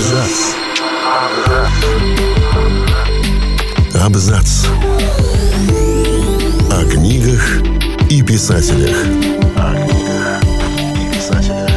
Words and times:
Абзац. 0.00 0.54
Абзац. 4.02 4.66
О 6.70 6.84
книгах 6.90 7.60
и 8.08 8.22
писателях. 8.22 8.96
О 9.56 9.74
книгах 9.74 10.42
и 10.96 11.14
писателях. 11.14 11.70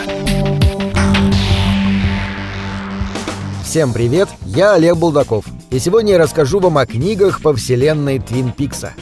Всем 3.65 3.91
привет, 3.91 4.29
я 4.45 4.75
Олег 4.75 4.95
Булдаков, 4.95 5.43
и 5.69 5.79
сегодня 5.79 6.13
я 6.13 6.17
расскажу 6.17 6.61
вам 6.61 6.77
о 6.77 6.85
книгах 6.85 7.41
по 7.41 7.53
вселенной 7.53 8.19
Твин 8.19 8.53
Пикса. 8.53 8.93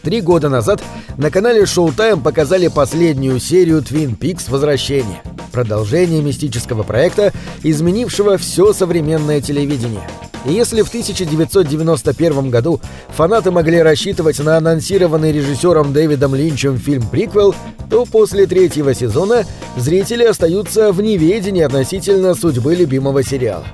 Три 0.00 0.22
года 0.22 0.48
назад 0.48 0.82
на 1.18 1.30
канале 1.30 1.64
Showtime 1.64 2.22
показали 2.22 2.68
последнюю 2.68 3.40
серию 3.40 3.82
Твин 3.82 4.16
Пикс 4.16 4.48
Возвращение, 4.48 5.20
продолжение 5.54 6.20
мистического 6.20 6.82
проекта, 6.82 7.32
изменившего 7.62 8.38
все 8.38 8.72
современное 8.72 9.40
телевидение. 9.40 10.02
И 10.44 10.52
если 10.52 10.82
в 10.82 10.88
1991 10.88 12.50
году 12.50 12.80
фанаты 13.08 13.52
могли 13.52 13.80
рассчитывать 13.80 14.40
на 14.40 14.56
анонсированный 14.56 15.30
режиссером 15.30 15.92
Дэвидом 15.92 16.34
Линчем 16.34 16.76
фильм 16.76 17.08
«Приквел», 17.08 17.54
то 17.88 18.04
после 18.04 18.46
третьего 18.46 18.94
сезона 18.94 19.44
зрители 19.76 20.24
остаются 20.24 20.92
в 20.92 21.00
неведении 21.00 21.62
относительно 21.62 22.34
судьбы 22.34 22.74
любимого 22.74 23.22
сериала. 23.22 23.64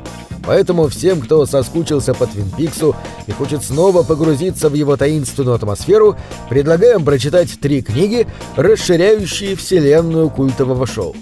Поэтому 0.45 0.89
всем, 0.89 1.21
кто 1.21 1.47
соскучился 1.47 2.13
по 2.13 2.27
Твин 2.27 2.51
Пиксу 2.51 2.95
и 3.27 3.33
хочет 3.33 3.65
снова 3.65 4.03
погрузиться 4.03 4.69
в 4.69 4.75
его 4.75 4.97
таинственную 4.97 5.57
атмосферу, 5.57 6.17
предлагаем 6.49 7.05
прочитать 7.05 7.59
три 7.61 7.83
книги, 7.83 8.27
расширяющие 8.57 9.57
вселенную 9.57 10.31
культового 10.31 10.87
шоу. 10.87 11.15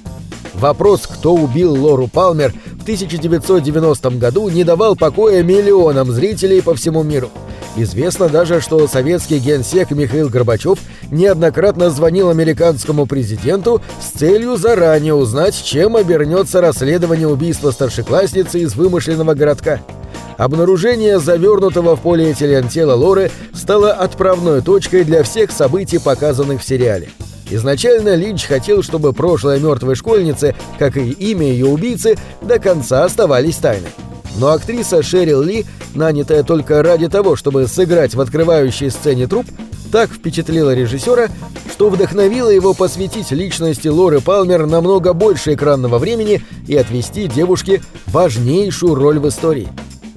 Вопрос, 0.58 1.06
кто 1.06 1.34
убил 1.34 1.72
Лору 1.72 2.08
Палмер 2.08 2.52
в 2.78 2.82
1990 2.82 4.10
году, 4.10 4.48
не 4.48 4.64
давал 4.64 4.96
покоя 4.96 5.42
миллионам 5.44 6.10
зрителей 6.10 6.62
по 6.62 6.74
всему 6.74 7.04
миру. 7.04 7.30
Известно 7.76 8.28
даже, 8.28 8.60
что 8.60 8.88
советский 8.88 9.38
генсек 9.38 9.92
Михаил 9.92 10.28
Горбачев 10.28 10.80
неоднократно 11.12 11.90
звонил 11.90 12.28
американскому 12.30 13.06
президенту 13.06 13.80
с 14.02 14.18
целью 14.18 14.56
заранее 14.56 15.14
узнать, 15.14 15.54
чем 15.62 15.94
обернется 15.94 16.60
расследование 16.60 17.28
убийства 17.28 17.70
старшеклассницы 17.70 18.58
из 18.58 18.74
вымышленного 18.74 19.34
городка. 19.34 19.78
Обнаружение 20.38 21.20
завернутого 21.20 21.94
в 21.94 22.00
полиэтилен 22.00 22.68
тела 22.68 22.94
Лоры 22.94 23.30
стало 23.52 23.92
отправной 23.92 24.60
точкой 24.60 25.04
для 25.04 25.22
всех 25.22 25.52
событий, 25.52 25.98
показанных 25.98 26.62
в 26.62 26.66
сериале. 26.66 27.10
Изначально 27.50 28.14
Линч 28.14 28.44
хотел, 28.44 28.82
чтобы 28.82 29.12
прошлое 29.12 29.58
мертвой 29.58 29.94
школьницы, 29.94 30.54
как 30.78 30.96
и 30.96 31.10
имя 31.10 31.46
ее 31.46 31.66
убийцы, 31.66 32.16
до 32.42 32.58
конца 32.58 33.04
оставались 33.04 33.56
тайной. 33.56 33.88
Но 34.36 34.52
актриса 34.52 35.02
Шерил 35.02 35.42
Ли, 35.42 35.64
нанятая 35.94 36.42
только 36.42 36.82
ради 36.82 37.08
того, 37.08 37.36
чтобы 37.36 37.66
сыграть 37.66 38.14
в 38.14 38.20
открывающей 38.20 38.90
сцене 38.90 39.26
труп, 39.26 39.46
так 39.90 40.10
впечатлила 40.10 40.74
режиссера, 40.74 41.28
что 41.72 41.88
вдохновила 41.88 42.50
его 42.50 42.74
посвятить 42.74 43.30
личности 43.30 43.88
Лоры 43.88 44.20
Палмер 44.20 44.66
намного 44.66 45.12
больше 45.12 45.54
экранного 45.54 45.98
времени 45.98 46.42
и 46.66 46.76
отвести 46.76 47.26
девушке 47.26 47.82
важнейшую 48.06 48.94
роль 48.94 49.18
в 49.18 49.28
истории. 49.28 49.68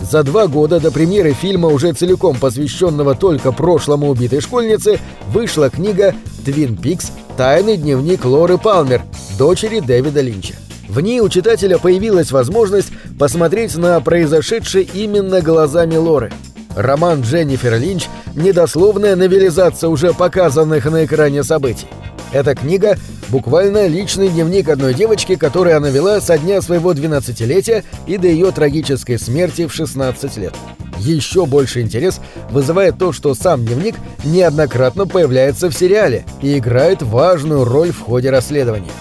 За 0.02 0.24
два 0.24 0.48
года 0.48 0.80
до 0.80 0.92
премьеры 0.92 1.34
фильма, 1.34 1.68
уже 1.70 1.94
целиком 1.94 2.36
посвященного 2.38 3.16
только 3.16 3.52
прошлому 3.52 4.10
убитой 4.10 4.42
школьнице, 4.42 5.00
вышла 5.28 5.70
книга 5.70 6.16
«Твин 6.44 6.76
Пикс. 6.76 7.12
Тайный 7.38 7.78
дневник 7.78 8.26
Лоры 8.26 8.58
Палмер», 8.58 9.04
дочери 9.38 9.80
Дэвида 9.80 10.22
Линча. 10.22 10.56
В 10.90 11.00
ней 11.00 11.22
у 11.22 11.30
читателя 11.30 11.78
появилась 11.78 12.32
возможность 12.32 12.92
посмотреть 13.18 13.78
на 13.78 14.02
произошедшее 14.02 14.84
именно 14.84 15.40
глазами 15.40 15.96
Лоры. 15.96 16.34
Роман 16.76 17.22
Дженнифер 17.22 17.80
Линч– 17.80 18.08
недословная 18.36 19.16
новелизация 19.16 19.90
уже 19.90 20.14
показанных 20.14 20.86
на 20.86 21.06
экране 21.06 21.44
событий. 21.44 21.88
Эта 22.32 22.56
книга– 22.56 22.98
буквально 23.32 23.88
личный 23.88 24.28
дневник 24.30 24.70
одной 24.70 24.94
девочки, 24.94 25.36
которую 25.36 25.76
она 25.78 25.90
вела 25.90 26.22
со 26.22 26.38
дня 26.38 26.62
своего 26.62 26.94
12-летия 26.94 27.84
и 28.06 28.18
до 28.18 28.28
ее 28.28 28.52
трагической 28.52 29.18
смерти 29.18 29.66
в 29.66 29.74
16 29.74 30.38
лет. 30.38 30.54
Еще 30.98 31.46
больше 31.46 31.82
интерес 31.82 32.20
вызывает 32.52 33.00
то, 33.00 33.12
что 33.12 33.34
сам 33.34 33.66
дневник 33.66 33.96
неоднократно 34.24 35.08
появляется 35.08 35.70
в 35.70 35.74
сериале 35.74 36.26
и 36.42 36.58
играет 36.58 37.02
важную 37.02 37.66
роль 37.66 37.92
в 37.92 38.02
ходе 38.02 38.30
расследования. 38.30 38.92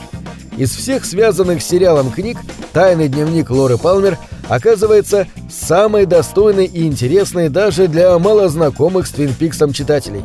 Из 0.57 0.71
всех 0.71 1.05
связанных 1.05 1.63
с 1.63 1.67
сериалом 1.67 2.11
книг 2.11 2.39
«Тайный 2.73 3.09
дневник 3.09 3.51
Лоры 3.51 3.79
Палмер» 3.79 4.17
оказывается 4.49 5.27
самой 5.51 6.07
достойной 6.07 6.67
и 6.67 6.87
интересной 6.87 7.49
даже 7.49 7.87
для 7.87 8.19
малознакомых 8.19 9.07
с 9.07 9.11
Твин 9.11 9.35
Пиксом 9.35 9.73
читателей. 9.73 10.25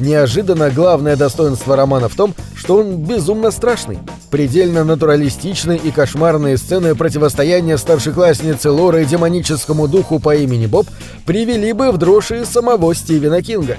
Неожиданно 0.00 0.70
главное 0.70 1.14
достоинство 1.14 1.76
романа 1.76 2.08
в 2.08 2.14
том, 2.14 2.34
что 2.56 2.78
он 2.78 2.96
безумно 2.96 3.50
страшный. 3.50 3.98
Предельно 4.30 4.84
натуралистичные 4.84 5.78
и 5.78 5.90
кошмарные 5.90 6.56
сцены 6.56 6.94
противостояния 6.94 7.76
старшеклассницы 7.76 8.70
Лоры 8.70 9.04
демоническому 9.04 9.88
духу 9.88 10.20
по 10.20 10.36
имени 10.36 10.66
Боб 10.66 10.86
привели 11.26 11.72
бы 11.72 11.90
в 11.90 11.98
дрожь 11.98 12.30
и 12.30 12.44
самого 12.44 12.94
Стивена 12.94 13.42
Кинга. 13.42 13.78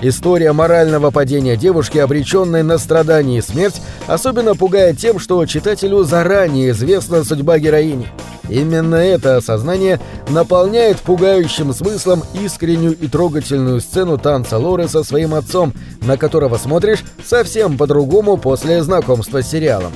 История 0.00 0.52
морального 0.52 1.10
падения 1.10 1.56
девушки, 1.56 1.98
обреченной 1.98 2.62
на 2.62 2.78
страдания 2.78 3.38
и 3.38 3.42
смерть, 3.42 3.82
особенно 4.06 4.54
пугает 4.54 4.96
тем, 4.96 5.18
что 5.18 5.44
читателю 5.44 6.02
заранее 6.04 6.70
известна 6.70 7.22
судьба 7.22 7.58
героини. 7.58 8.08
Именно 8.48 8.96
это 8.96 9.36
осознание 9.36 10.00
наполняет 10.28 10.98
пугающим 10.98 11.72
смыслом 11.72 12.24
искреннюю 12.34 12.96
и 12.98 13.06
трогательную 13.06 13.80
сцену 13.80 14.18
танца 14.18 14.58
Лоры 14.58 14.88
со 14.88 15.04
своим 15.04 15.34
отцом, 15.34 15.72
на 16.02 16.16
которого 16.16 16.56
смотришь 16.56 17.04
совсем 17.24 17.78
по-другому 17.78 18.36
после 18.38 18.82
знакомства 18.82 19.42
с 19.42 19.50
сериалом. 19.50 19.89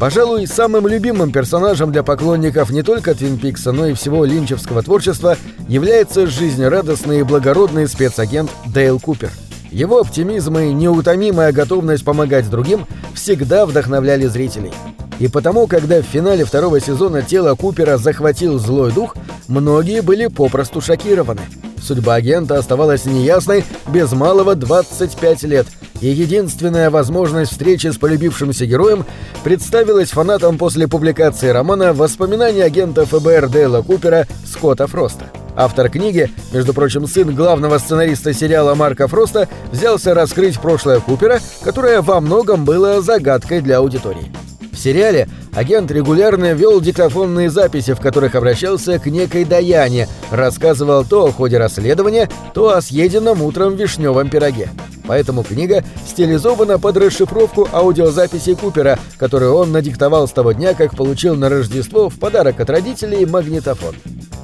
Пожалуй, 0.00 0.46
самым 0.46 0.88
любимым 0.88 1.30
персонажем 1.30 1.92
для 1.92 2.02
поклонников 2.02 2.70
не 2.70 2.82
только 2.82 3.14
Твин 3.14 3.36
Пикса, 3.36 3.70
но 3.70 3.86
и 3.86 3.92
всего 3.92 4.24
линчевского 4.24 4.82
творчества 4.82 5.36
является 5.68 6.26
жизнерадостный 6.26 7.20
и 7.20 7.22
благородный 7.22 7.86
спецагент 7.86 8.50
Дейл 8.66 8.98
Купер. 8.98 9.30
Его 9.70 9.98
оптимизм 9.98 10.56
и 10.56 10.72
неутомимая 10.72 11.52
готовность 11.52 12.04
помогать 12.04 12.48
другим 12.48 12.86
всегда 13.14 13.66
вдохновляли 13.66 14.26
зрителей. 14.26 14.72
И 15.18 15.28
потому, 15.28 15.66
когда 15.66 16.00
в 16.00 16.06
финале 16.06 16.46
второго 16.46 16.80
сезона 16.80 17.20
тело 17.20 17.54
Купера 17.54 17.98
захватил 17.98 18.58
злой 18.58 18.92
дух, 18.92 19.14
многие 19.48 20.00
были 20.00 20.28
попросту 20.28 20.80
шокированы. 20.80 21.42
Судьба 21.82 22.14
агента 22.14 22.58
оставалась 22.58 23.04
неясной 23.04 23.64
без 23.88 24.12
малого 24.12 24.54
25 24.54 25.42
лет, 25.42 25.66
и 26.00 26.08
единственная 26.08 26.90
возможность 26.90 27.52
встречи 27.52 27.88
с 27.88 27.96
полюбившимся 27.96 28.66
героем 28.66 29.04
представилась 29.44 30.10
фанатам 30.10 30.58
после 30.58 30.88
публикации 30.88 31.48
романа 31.48 31.92
«Воспоминания 31.92 32.64
агента 32.64 33.06
ФБР 33.06 33.48
Дейла 33.48 33.82
Купера 33.82 34.26
Скотта 34.44 34.86
Фроста». 34.86 35.30
Автор 35.56 35.90
книги, 35.90 36.30
между 36.52 36.72
прочим, 36.72 37.06
сын 37.06 37.34
главного 37.34 37.78
сценариста 37.78 38.32
сериала 38.32 38.74
Марка 38.74 39.08
Фроста, 39.08 39.48
взялся 39.72 40.14
раскрыть 40.14 40.58
прошлое 40.58 41.00
Купера, 41.00 41.40
которое 41.62 42.00
во 42.00 42.20
многом 42.20 42.64
было 42.64 43.02
загадкой 43.02 43.60
для 43.60 43.78
аудитории. 43.78 44.32
В 44.72 44.76
сериале 44.78 45.28
агент 45.52 45.90
регулярно 45.90 46.54
вел 46.54 46.80
диктофонные 46.80 47.50
записи, 47.50 47.92
в 47.92 48.00
которых 48.00 48.34
обращался 48.34 48.98
к 48.98 49.06
некой 49.06 49.44
Даяне, 49.44 50.08
рассказывал 50.30 51.04
то 51.04 51.26
о 51.26 51.32
ходе 51.32 51.58
расследования, 51.58 52.30
то 52.54 52.74
о 52.74 52.80
съеденном 52.80 53.42
утром 53.42 53.74
вишневом 53.74 54.30
пироге. 54.30 54.70
Поэтому 55.10 55.42
книга 55.42 55.82
стилизована 56.06 56.78
под 56.78 56.96
расшифровку 56.96 57.68
аудиозаписей 57.72 58.54
Купера, 58.54 58.96
которую 59.18 59.56
он 59.56 59.72
надиктовал 59.72 60.28
с 60.28 60.30
того 60.30 60.52
дня, 60.52 60.72
как 60.72 60.96
получил 60.96 61.34
на 61.34 61.48
Рождество 61.48 62.08
в 62.08 62.16
подарок 62.16 62.60
от 62.60 62.70
родителей 62.70 63.26
магнитофон. 63.26 63.96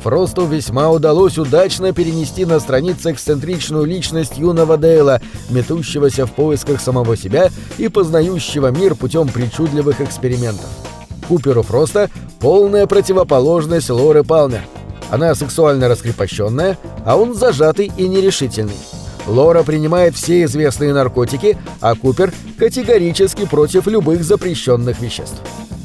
Фросту 0.02 0.44
весьма 0.44 0.90
удалось 0.90 1.38
удачно 1.38 1.92
перенести 1.92 2.44
на 2.44 2.58
страницы 2.58 3.12
эксцентричную 3.12 3.84
личность 3.84 4.38
юного 4.38 4.76
Дейла, 4.76 5.20
метущегося 5.50 6.26
в 6.26 6.32
поисках 6.32 6.80
самого 6.80 7.16
себя 7.16 7.50
и 7.78 7.86
познающего 7.86 8.72
мир 8.72 8.96
путем 8.96 9.28
причудливых 9.28 10.00
экспериментов. 10.00 10.66
Куперу 11.28 11.62
Фроста 11.62 12.10
полная 12.40 12.88
противоположность 12.88 13.90
Лоры 13.90 14.24
Палмер. 14.24 14.62
Она 15.12 15.32
сексуально 15.36 15.86
раскрепощенная, 15.86 16.76
а 17.04 17.16
он 17.16 17.34
зажатый 17.34 17.92
и 17.96 18.08
нерешительный. 18.08 18.74
Лора 19.26 19.62
принимает 19.62 20.14
все 20.14 20.44
известные 20.44 20.92
наркотики, 20.92 21.58
а 21.80 21.94
Купер 21.94 22.32
категорически 22.58 23.46
против 23.46 23.86
любых 23.86 24.24
запрещенных 24.24 25.00
веществ. 25.00 25.40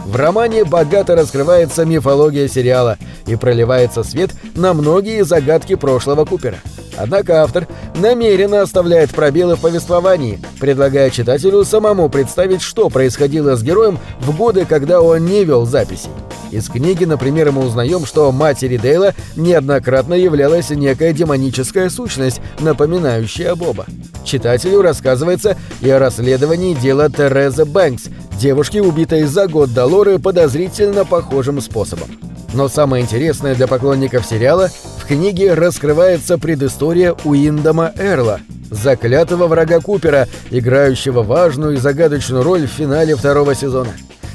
В 0.05 0.15
романе 0.15 0.65
богато 0.65 1.15
раскрывается 1.15 1.85
мифология 1.85 2.47
сериала 2.47 2.97
и 3.27 3.35
проливается 3.35 4.03
свет 4.03 4.31
на 4.55 4.73
многие 4.73 5.23
загадки 5.23 5.75
прошлого 5.75 6.25
Купера. 6.25 6.57
Однако 6.97 7.43
автор 7.43 7.67
намеренно 7.95 8.61
оставляет 8.61 9.11
пробелы 9.11 9.55
в 9.55 9.61
повествовании, 9.61 10.39
предлагая 10.59 11.09
читателю 11.09 11.63
самому 11.63 12.09
представить, 12.09 12.61
что 12.61 12.89
происходило 12.89 13.55
с 13.55 13.63
героем 13.63 13.99
в 14.19 14.35
годы, 14.35 14.65
когда 14.65 15.01
он 15.01 15.25
не 15.25 15.43
вел 15.43 15.65
записей. 15.65 16.09
Из 16.51 16.67
книги, 16.67 17.05
например, 17.05 17.51
мы 17.53 17.65
узнаем, 17.65 18.05
что 18.05 18.29
матери 18.33 18.75
Дейла 18.75 19.13
неоднократно 19.37 20.13
являлась 20.13 20.69
некая 20.69 21.13
демоническая 21.13 21.89
сущность, 21.89 22.41
напоминающая 22.59 23.55
Боба. 23.55 23.85
Читателю 24.25 24.81
рассказывается 24.81 25.57
и 25.79 25.89
о 25.89 25.97
расследовании 25.97 26.73
дела 26.73 27.09
Терезы 27.09 27.63
Бэнкс, 27.63 28.09
девушки, 28.37 28.79
убитой 28.79 29.23
за 29.23 29.47
год 29.47 29.73
до 29.73 29.85
Лоры 29.85 30.19
подозрительно 30.19 31.05
похожим 31.05 31.61
способом. 31.61 32.09
Но 32.53 32.67
самое 32.67 33.01
интересное 33.01 33.55
для 33.55 33.67
поклонников 33.67 34.25
сериала 34.25 34.69
книге 35.11 35.55
раскрывается 35.55 36.37
предыстория 36.37 37.13
Уиндома 37.25 37.91
Эрла, 37.97 38.39
заклятого 38.69 39.47
врага 39.47 39.81
Купера, 39.81 40.29
играющего 40.51 41.21
важную 41.21 41.73
и 41.73 41.79
загадочную 41.79 42.43
роль 42.43 42.65
в 42.65 42.71
финале 42.71 43.17
второго 43.17 43.53
сезона. 43.53 43.89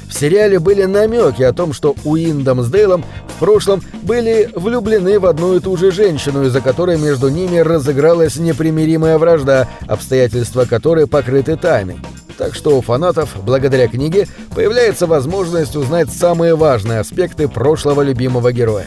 В 0.07 0.13
сериале 0.13 0.59
были 0.59 0.83
намеки 0.83 1.41
о 1.41 1.51
том, 1.51 1.73
что 1.73 1.95
Уиндом 2.03 2.61
с 2.61 2.69
Дейлом 2.69 3.03
в 3.27 3.39
прошлом 3.39 3.81
были 4.03 4.51
влюблены 4.53 5.17
в 5.17 5.25
одну 5.25 5.55
и 5.55 5.59
ту 5.59 5.77
же 5.77 5.91
женщину, 5.91 6.45
из-за 6.45 6.61
которой 6.61 6.99
между 6.99 7.29
ними 7.29 7.57
разыгралась 7.57 8.35
непримиримая 8.35 9.17
вражда, 9.17 9.67
обстоятельства 9.87 10.65
которой 10.65 11.07
покрыты 11.07 11.57
тайной. 11.57 11.97
Так 12.37 12.53
что 12.53 12.77
у 12.77 12.81
фанатов, 12.81 13.35
благодаря 13.43 13.87
книге, 13.87 14.27
появляется 14.53 15.07
возможность 15.07 15.75
узнать 15.75 16.11
самые 16.11 16.55
важные 16.55 16.99
аспекты 16.99 17.47
прошлого 17.47 18.03
любимого 18.03 18.51
героя. 18.51 18.85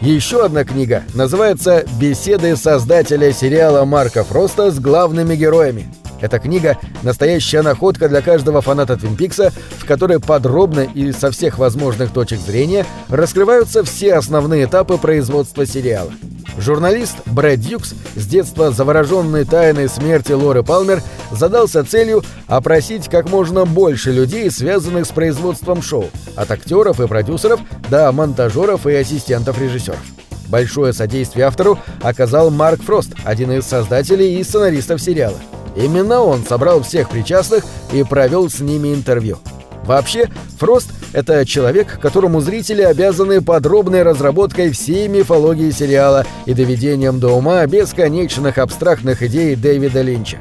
Еще 0.00 0.44
одна 0.44 0.62
книга 0.62 1.02
называется 1.12 1.84
«Беседы 1.98 2.54
создателя 2.54 3.32
сериала 3.32 3.84
Марка 3.84 4.22
Фроста 4.22 4.70
с 4.70 4.78
главными 4.78 5.34
героями». 5.34 5.92
Эта 6.20 6.38
книга– 6.38 6.78
настоящая 7.02 7.62
находка 7.62 8.08
для 8.08 8.22
каждого 8.22 8.60
фаната 8.60 8.96
Твин 8.96 9.16
Пикса, 9.16 9.52
в 9.76 9.84
которой 9.86 10.20
подробно 10.20 10.80
и 10.80 11.10
со 11.10 11.32
всех 11.32 11.58
возможных 11.58 12.12
точек 12.12 12.38
зрения 12.38 12.86
раскрываются 13.08 13.82
все 13.82 14.14
основные 14.14 14.66
этапы 14.66 14.98
производства 14.98 15.66
сериала. 15.66 16.12
Журналист 16.58 17.16
Брэд 17.26 17.60
Дьюкс, 17.60 17.94
с 18.16 18.26
детства 18.26 18.72
завороженный 18.72 19.44
тайной 19.44 19.88
смерти 19.88 20.32
Лоры 20.32 20.64
Палмер, 20.64 21.02
задался 21.30 21.84
целью 21.84 22.24
опросить 22.48 23.08
как 23.08 23.30
можно 23.30 23.64
больше 23.64 24.10
людей, 24.10 24.50
связанных 24.50 25.06
с 25.06 25.10
производством 25.10 25.82
шоу, 25.82 26.10
от 26.36 26.50
актеров 26.50 27.00
и 27.00 27.06
продюсеров 27.06 27.60
до 27.88 28.10
монтажеров 28.10 28.86
и 28.86 28.94
ассистентов 28.94 29.60
режиссеров. 29.60 30.00
Большое 30.48 30.92
содействие 30.92 31.46
автору 31.46 31.78
оказал 32.02 32.50
Марк 32.50 32.82
Фрост, 32.82 33.12
один 33.24 33.52
из 33.52 33.64
создателей 33.64 34.40
и 34.40 34.44
сценаристов 34.44 35.00
сериала. 35.00 35.38
Именно 35.76 36.22
он 36.22 36.44
собрал 36.44 36.82
всех 36.82 37.10
причастных 37.10 37.64
и 37.92 38.02
провел 38.02 38.50
с 38.50 38.58
ними 38.58 38.92
интервью. 38.92 39.38
Вообще, 39.84 40.28
Фрост— 40.58 40.90
это 41.12 41.44
человек, 41.46 41.98
которому 42.00 42.40
зрители 42.40 42.82
обязаны 42.82 43.40
подробной 43.40 44.02
разработкой 44.02 44.70
всей 44.70 45.08
мифологии 45.08 45.70
сериала 45.70 46.26
и 46.46 46.54
доведением 46.54 47.20
до 47.20 47.30
ума 47.30 47.64
бесконечных 47.66 48.58
абстрактных 48.58 49.22
идей 49.22 49.56
Дэвида 49.56 50.02
Линча. 50.02 50.38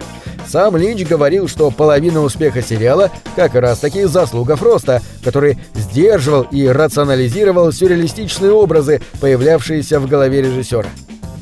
Сам 0.47 0.77
Линч 0.77 1.05
говорил, 1.05 1.47
что 1.47 1.71
половина 1.71 2.21
успеха 2.21 2.61
сериала 2.61 3.11
как 3.35 3.55
раз-таки 3.55 4.05
заслуга 4.05 4.55
Фроста, 4.55 5.01
который 5.23 5.59
сдерживал 5.73 6.43
и 6.43 6.67
рационализировал 6.67 7.71
сюрреалистичные 7.71 8.51
образы, 8.51 9.01
появлявшиеся 9.19 9.99
в 9.99 10.07
голове 10.07 10.41
режиссера. 10.41 10.87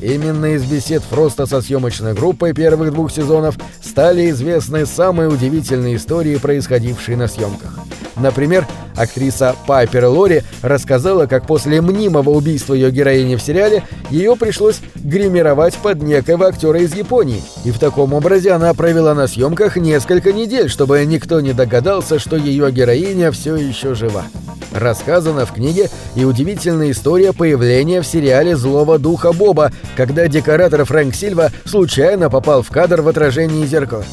Именно 0.00 0.54
из 0.54 0.64
бесед 0.64 1.02
Фроста 1.04 1.46
со 1.46 1.62
съемочной 1.62 2.14
группой 2.14 2.52
первых 2.52 2.92
двух 2.92 3.10
сезонов 3.12 3.56
стали 3.80 4.28
известны 4.30 4.84
самые 4.84 5.28
удивительные 5.28 5.96
истории, 5.96 6.36
происходившие 6.36 7.16
на 7.16 7.28
съемках. 7.28 7.78
Например, 8.16 8.66
актриса 8.96 9.54
Пайпер 9.66 10.06
Лори 10.06 10.42
рассказала, 10.62 11.26
как 11.26 11.46
после 11.46 11.80
мнимого 11.80 12.30
убийства 12.30 12.74
ее 12.74 12.90
героини 12.90 13.36
в 13.36 13.42
сериале 13.42 13.82
ее 14.10 14.36
пришлось 14.36 14.80
гримировать 14.94 15.74
под 15.74 16.02
некоего 16.02 16.46
актера 16.46 16.80
из 16.80 16.94
Японии, 16.94 17.42
и 17.64 17.70
в 17.70 17.78
таком 17.78 18.14
образе 18.14 18.52
она 18.52 18.72
провела 18.74 19.14
на 19.14 19.26
съемках 19.26 19.76
несколько 19.76 20.32
недель, 20.32 20.68
чтобы 20.68 21.04
никто 21.04 21.40
не 21.40 21.52
догадался, 21.52 22.18
что 22.18 22.36
ее 22.36 22.70
героиня 22.72 23.30
все 23.30 23.56
еще 23.56 23.94
жива. 23.94 24.24
Рассказана 24.72 25.46
в 25.46 25.52
книге 25.52 25.88
и 26.14 26.24
удивительная 26.24 26.90
история 26.90 27.32
появления 27.32 28.02
в 28.02 28.06
сериале 28.06 28.56
«Злого 28.56 28.98
духа 28.98 29.32
Боба», 29.32 29.72
когда 29.96 30.26
декоратор 30.28 30.84
Фрэнк 30.84 31.14
Сильва 31.14 31.50
случайно 31.64 32.28
попал 32.30 32.62
в 32.62 32.70
кадр 32.70 33.00
в 33.02 33.08
отражении 33.08 33.64
зеркала. 33.66 34.04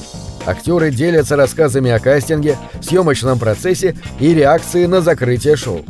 Актеры 0.45 0.91
делятся 0.91 1.35
рассказами 1.35 1.91
о 1.91 1.99
кастинге, 1.99 2.57
съемочном 2.81 3.39
процессе 3.39 3.95
и 4.19 4.33
реакции 4.33 4.85
на 4.85 5.01
закрытие 5.01 5.55
шоу. 5.55 5.83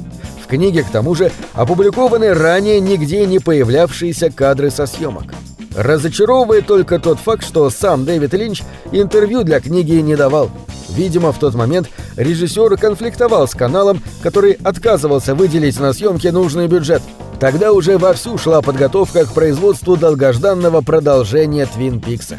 В 0.43 0.47
книге, 0.47 0.83
к 0.83 0.89
тому 0.89 1.15
же, 1.15 1.31
опубликованы 1.53 2.33
ранее 2.33 2.79
нигде 2.79 3.25
не 3.25 3.39
появлявшиеся 3.39 4.29
кадры 4.29 4.69
со 4.69 4.85
съемок. 4.85 5.33
Разочаровывает 5.75 6.67
только 6.67 6.99
тот 6.99 7.19
факт, 7.19 7.43
что 7.43 7.69
сам 7.71 8.05
Дэвид 8.05 8.33
Линч 8.33 8.61
интервью 8.91 9.43
для 9.43 9.59
книги 9.59 9.93
не 9.93 10.15
давал. 10.15 10.51
Видимо, 10.89 11.31
в 11.31 11.39
тот 11.39 11.55
момент 11.55 11.89
режиссер 12.15 12.77
конфликтовал 12.77 13.47
с 13.47 13.55
каналом, 13.55 14.03
который 14.21 14.51
отказывался 14.63 15.33
выделить 15.33 15.79
на 15.79 15.93
съемки 15.93 16.27
нужный 16.27 16.67
бюджет. 16.67 17.01
Тогда 17.39 17.71
уже 17.71 17.97
вовсю 17.97 18.37
шла 18.37 18.61
подготовка 18.61 19.25
к 19.25 19.33
производству 19.33 19.97
долгожданного 19.97 20.81
продолжения 20.81 21.65
Твин 21.65 21.99
Пикса. 21.99 22.37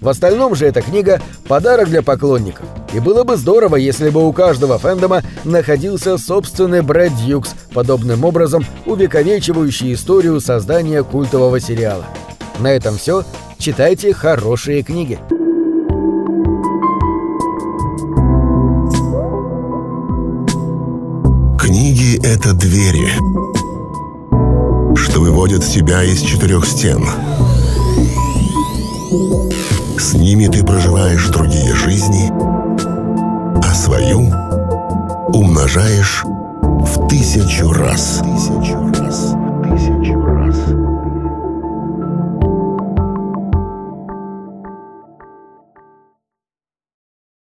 В 0.00 0.08
остальном 0.08 0.54
же 0.54 0.66
эта 0.66 0.80
книга– 0.80 1.20
подарок 1.48 1.88
для 1.88 2.02
поклонников. 2.02 2.64
И 2.94 3.00
было 3.00 3.22
бы 3.22 3.36
здорово, 3.36 3.76
если 3.76 4.08
бы 4.08 4.26
у 4.26 4.32
каждого 4.32 4.78
фэндома 4.78 5.22
находился 5.44 6.16
собственный 6.16 6.80
Брэд 6.80 7.14
Дьюкс, 7.16 7.54
подобным 7.74 8.24
образом 8.24 8.64
увековечивающий 8.86 9.92
историю 9.92 10.40
создания 10.40 11.02
культового 11.02 11.60
сериала. 11.60 12.06
На 12.58 12.68
этом 12.72 12.96
все. 12.96 13.24
Читайте 13.58 14.14
хорошие 14.14 14.82
книги. 14.82 15.18
Книги— 21.60 22.18
это 22.24 22.54
двери, 22.54 23.10
что 24.96 25.20
выводят 25.20 25.62
тебя 25.62 26.02
из 26.02 26.22
четырех 26.22 26.64
стен. 26.64 27.04
С 30.00 30.14
ними 30.14 30.46
ты 30.46 30.64
проживаешь 30.64 31.28
другие 31.28 31.74
жизни, 31.74 32.32
а 33.62 33.74
свою 33.74 34.32
умножаешь 35.28 36.19